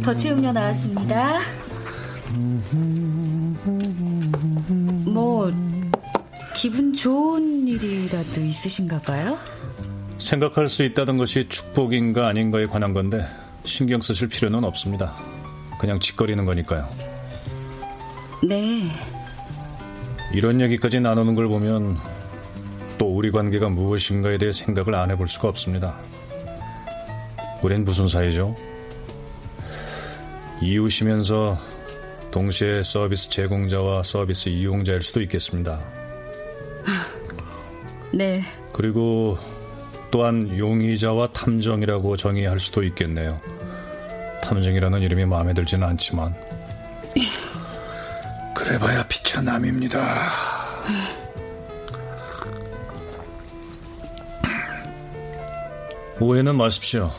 [0.04, 1.40] 더치 음료 나왔습니다.
[5.06, 5.52] 뭐
[6.56, 9.38] 기분 좋은 일이라도 있으신가 봐요?
[10.20, 13.26] 생각할 수 있다는 것이 축복인가 아닌가에 관한 건데
[13.64, 15.16] 신경 쓰실 필요는 없습니다.
[15.80, 16.90] 그냥 짓거리는 거니까요.
[18.44, 18.84] 네.
[20.34, 21.98] 이런 얘기까지 나누는 걸 보면
[22.98, 25.98] 또 우리 관계가 무엇인가에 대해 생각을 안 해볼 수가 없습니다.
[27.62, 28.56] 우린 무슨 사이죠?
[30.62, 31.58] 이웃이면서
[32.32, 35.80] 동시에 서비스 제공자와 서비스 이용자일 수도 있겠습니다.
[38.14, 38.42] 네.
[38.72, 39.38] 그리고
[40.12, 43.40] 또한 용의자와 탐정이라고 정의할 수도 있겠네요.
[44.44, 46.36] 탐정이라는 이름이 마음에 들지는 않지만
[48.70, 50.00] 그래봐야 피차 남입니다.
[56.20, 57.10] 오해는 마십시오.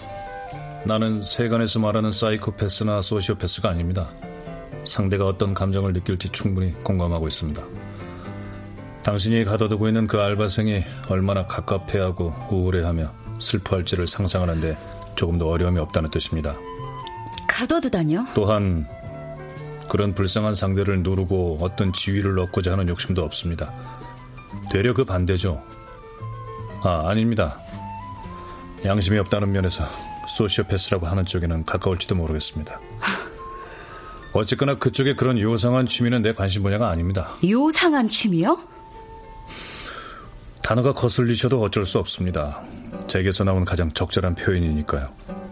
[0.85, 4.11] 나는 세간에서 말하는 사이코패스나 소시오패스가 아닙니다.
[4.85, 7.61] 상대가 어떤 감정을 느낄지 충분히 공감하고 있습니다.
[9.03, 14.79] 당신이 가둬두고 있는 그 알바생이 얼마나 갑갑해하고 우울해하며 슬퍼할지를 상상하는데
[15.17, 16.55] 조금 더 어려움이 없다는 뜻입니다.
[17.49, 18.27] 가둬두다뇨?
[18.35, 18.87] 또한
[19.91, 23.73] 그런 불쌍한 상대를 누르고 어떤 지위를 얻고자 하는 욕심도 없습니다.
[24.71, 25.61] 되려 그 반대죠.
[26.85, 27.59] 아, 아닙니다.
[28.85, 29.85] 양심이 없다는 면에서
[30.29, 32.79] 소시오패스라고 하는 쪽에는 가까울지도 모르겠습니다.
[34.33, 37.33] 어쨌거나 그쪽에 그런 요상한 취미는 내 관심 분야가 아닙니다.
[37.45, 38.61] 요상한 취미요?
[40.63, 42.63] 단어가 거슬리셔도 어쩔 수 없습니다.
[43.09, 45.50] 제게서 나온 가장 적절한 표현이니까요.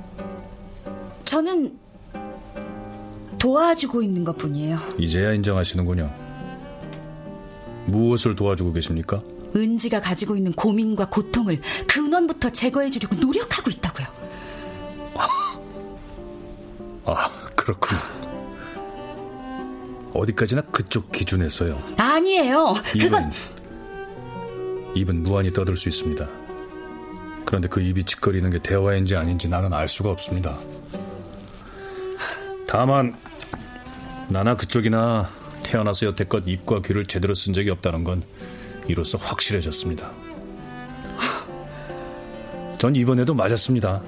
[3.39, 4.79] 도와주고 있는 것 뿐이에요.
[4.99, 6.11] 이제야 인정하시는군요.
[7.87, 9.21] 무엇을 도와주고 계십니까?
[9.57, 14.07] 은지가 가지고 있는 고민과 고통을 근원부터 제거해주려고 노력하고 있다고요.
[17.07, 17.99] 아, 그렇군요.
[20.13, 21.81] 어디까지나 그쪽 기준에서요.
[21.97, 22.75] 아니에요.
[23.01, 23.31] 그건
[24.95, 26.29] 입은, 입은 무한히 떠들 수 있습니다.
[27.47, 30.59] 그런데 그 입이 짓거리는 게 대화인지 아닌지 나는 알 수가 없습니다.
[32.69, 33.17] 다만
[34.29, 35.27] 나나 그쪽이나
[35.63, 38.23] 태어나서 여태껏 입과 귀를 제대로 쓴 적이 없다는 건
[38.87, 40.11] 이로써 확실해졌습니다.
[42.77, 44.03] 전 이번에도 맞았습니다.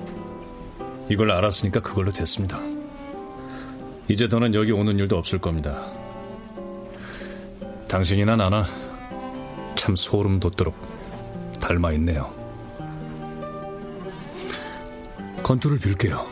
[1.09, 2.61] 이걸 알았으니까 그걸로 됐습니다.
[4.09, 5.83] 이제 더는 여기 오는 일도 없을 겁니다.
[7.89, 8.67] 당신이나 나나
[9.75, 10.77] 참 소름 돋도록
[11.61, 12.31] 닮아 있네요.
[15.43, 16.29] 건투를 빌게요.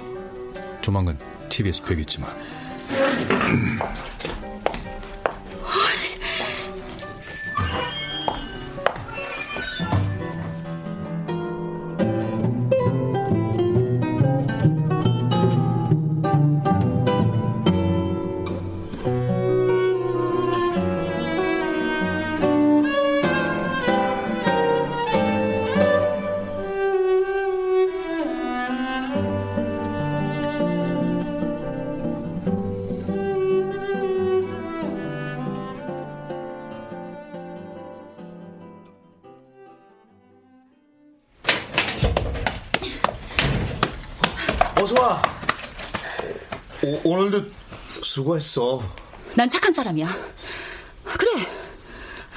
[0.82, 1.18] 조만간
[1.58, 2.30] TV에서 뵙겠지만.
[48.12, 48.82] 수고했어.
[49.34, 50.08] 난 착한 사람이야.
[51.18, 51.46] 그래.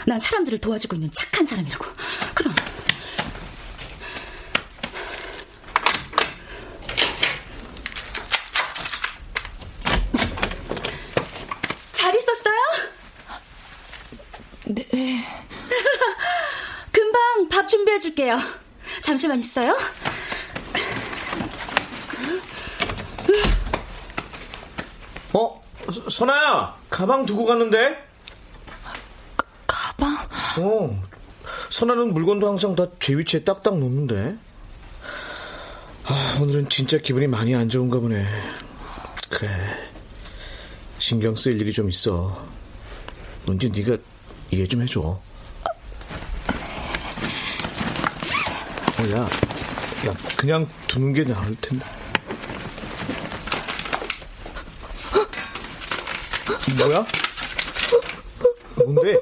[0.05, 1.85] 난 사람들을 도와주고 있는 착한 사람이라고.
[2.35, 2.53] 그럼.
[11.93, 12.55] 잘 있었어요?
[14.65, 14.85] 네.
[16.91, 18.37] 금방 밥 준비해 줄게요.
[19.01, 19.77] 잠시만 있어요.
[25.33, 25.63] 어?
[25.91, 27.97] 서- 선아야, 가방 두고 갔는데?
[29.65, 30.13] 가방?
[30.59, 31.03] 어.
[31.69, 34.35] 선아는 물건도 항상 다 제 위치에 딱딱 놓는데.
[36.05, 38.25] 아, 오늘은 진짜 기분이 많이 안 좋은가 보네.
[39.29, 39.49] 그래.
[40.99, 42.45] 신경 쓸 일이 좀 있어.
[43.45, 43.97] 뭔지 네가
[44.51, 44.99] 이해 좀 해줘.
[45.01, 45.21] 어,
[49.13, 49.17] 야,
[50.07, 51.85] 야, 그냥 두는 게 나을 텐데.
[56.85, 57.05] 뭐야?
[58.77, 59.13] 뭔데?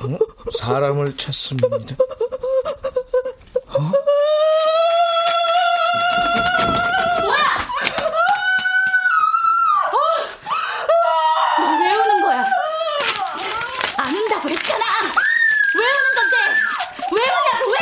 [0.00, 0.18] 어?
[0.58, 1.68] 사람을 찾습니다.
[11.58, 12.44] 너왜 우는 거야?
[13.98, 14.84] 안 운다고 그랬잖아!
[15.74, 16.36] 왜 우는 건데?
[17.12, 17.78] 왜 우냐고, 왜!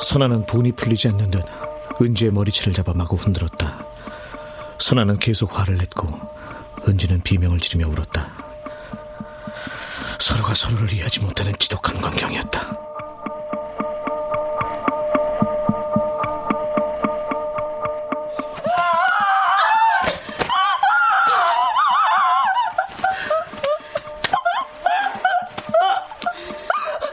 [0.00, 1.44] 선아는 분이 풀리지 않는 듯
[2.00, 3.83] 은지의 머리채를 잡아 마구 흔들었다.
[4.94, 6.06] 선아는 계속 화를 냈고
[6.86, 8.30] 은지는 비명을 지르며 울었다.
[10.20, 12.60] 서로가 서로를 이해하지 못하는 지독한 광경이었다.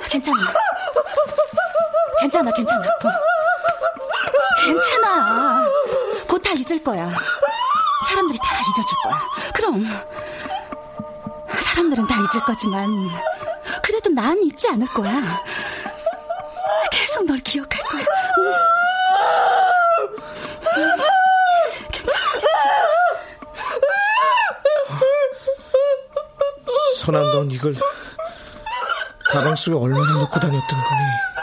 [0.09, 0.37] 괜찮아.
[2.21, 2.85] 괜찮아, 괜찮아.
[2.85, 3.11] 어.
[4.65, 5.67] 괜찮아.
[6.27, 7.09] 곧 다 잊을 거야.
[12.33, 12.87] 잊을 거지만,
[13.83, 15.11] 그래도 난 잊지 않을 거야.
[16.89, 18.05] 계속 널 기억할 거야.
[26.99, 27.75] 선아, 넌 이걸
[29.31, 31.40] 가방 속에 얼마나 넣고 다녔던 거니?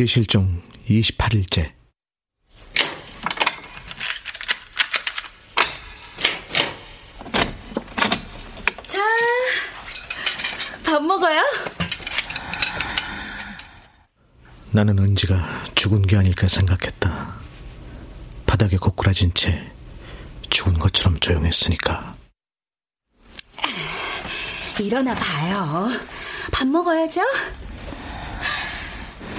[0.00, 1.72] 은지 실종 28일째.
[8.86, 8.98] 자,
[10.86, 11.42] 밥 먹어요?
[14.70, 17.34] 나는 은지가 죽은 게 아닐까 생각했다.
[18.46, 19.70] 바닥에 고꾸라진 채
[20.48, 22.16] 죽은 것처럼 조용했으니까.
[24.80, 25.90] 일어나 봐요.
[26.50, 27.20] 밥 먹어야죠?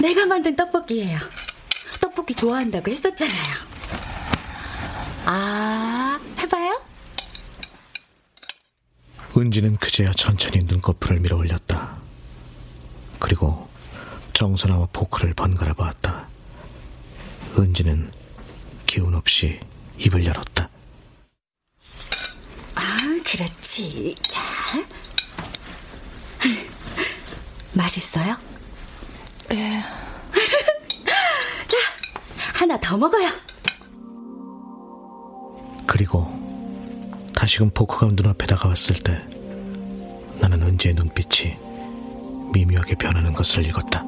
[0.02, 1.16] 내가 만든 떡볶이예요.
[2.00, 3.54] 떡볶이 좋아한다고 했었잖아요.
[5.24, 6.82] 아, 해봐요?
[9.36, 11.96] 은지는 그제야 천천히 눈꺼풀을 밀어 올렸다.
[13.20, 13.70] 그리고
[14.32, 16.26] 정선아와 포크를 번갈아 보았다.
[17.56, 18.10] 은지는
[18.88, 19.60] 기운 없이
[19.98, 20.68] 입을 열었다.
[22.74, 22.82] 아,
[23.24, 24.16] 그렇지.
[24.22, 24.42] 자.
[27.72, 28.51] 맛있어요?
[29.52, 29.82] 네.
[31.68, 31.76] 자,
[32.54, 33.28] 하나 더 먹어요.
[35.86, 36.26] 그리고
[37.34, 39.22] 다시금 포크가 눈앞에 다가왔을 때
[40.40, 41.58] 나는 은지의 눈빛이
[42.54, 44.02] 미묘하게 변하는 것을 읽었다.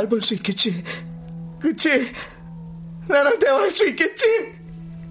[0.00, 0.82] 날 볼 수 있겠지.
[1.60, 2.10] 그치?
[3.06, 4.24] 나랑 대화할 수 있겠지?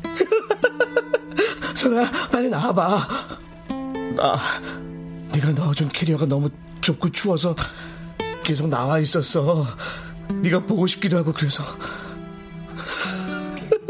[1.75, 3.07] 선아, 빨리 나와봐.
[4.15, 4.39] 나,
[5.31, 6.49] 네가 넣어준 캐리어가 너무
[6.81, 7.55] 좁고 추워서
[8.43, 9.63] 계속 나와 있었어.
[10.41, 11.63] 네가 보고 싶기도 하고 그래서.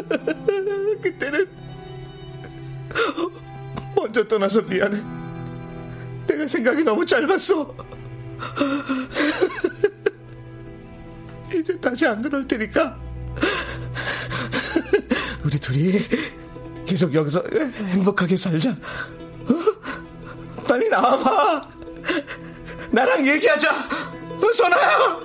[1.01, 1.47] 그때는
[3.95, 5.01] 먼저 떠나서 미안해.
[6.27, 7.88] 내가 생각이 너무 짧았어.
[12.09, 12.97] 안 그럴 테니까.
[15.43, 15.99] 우리 둘이
[16.85, 17.43] 계속 여기서
[17.87, 18.71] 행복하게 살자.
[18.71, 20.63] 어?
[20.67, 21.69] 빨리 나와봐.
[22.91, 23.69] 나랑 얘기하자.
[23.71, 25.19] 어, 선아야.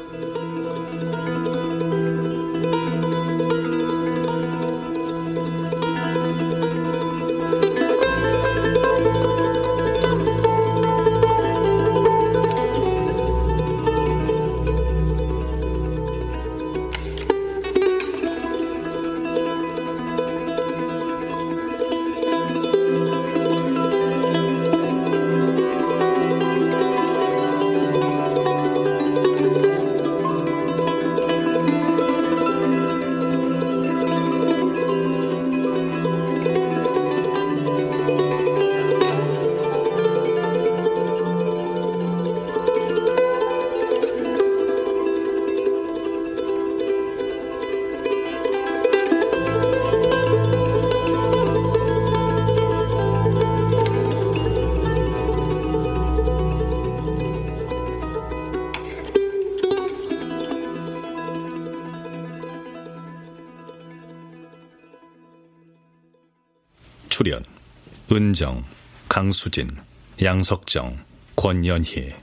[68.14, 68.64] 은정,
[69.08, 69.76] 강수진,
[70.22, 70.98] 양석정,
[71.34, 72.14] 권연희.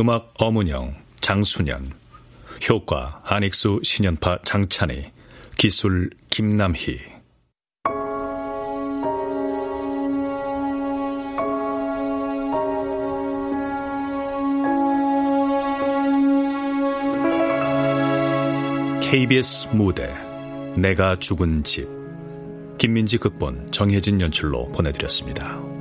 [0.00, 1.92] 음악 어문영, 장순연.
[2.68, 5.12] 효과 안익수, 신연파, 장찬희.
[5.56, 6.98] 기술 김남희.
[19.02, 20.12] KBS 무대
[20.76, 22.03] 내가 죽은 집
[22.84, 25.73] 김민지 극본 정혜진 연출로 보내드렸습니다.